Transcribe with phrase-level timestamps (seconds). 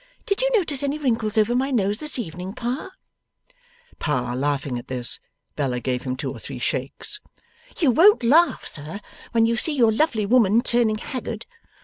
[0.25, 2.89] Did you notice any wrinkles over my nose this evening, Pa?'
[3.99, 5.19] Pa laughing at this,
[5.55, 7.19] Bella gave him two or three shakes.
[7.77, 8.99] 'You won't laugh, sir,
[9.31, 11.45] when you see your lovely woman turning haggard.